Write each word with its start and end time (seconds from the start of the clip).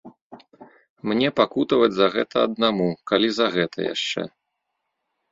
Мне 1.09 1.27
пакутаваць 1.39 1.89
за 1.97 2.07
гэта 2.15 2.35
аднаму, 2.49 2.87
калі 3.11 3.29
за 3.35 3.47
гэта 3.57 3.77
яшчэ. 3.93 4.23